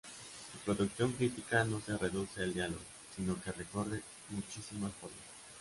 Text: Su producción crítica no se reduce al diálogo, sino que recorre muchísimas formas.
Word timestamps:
Su 0.51 0.57
producción 0.65 1.11
crítica 1.11 1.63
no 1.63 1.79
se 1.79 1.95
reduce 1.95 2.41
al 2.41 2.55
diálogo, 2.55 2.81
sino 3.15 3.39
que 3.39 3.51
recorre 3.51 4.01
muchísimas 4.31 4.91
formas. 4.93 5.19